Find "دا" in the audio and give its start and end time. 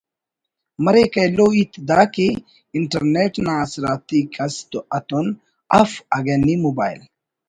1.89-2.01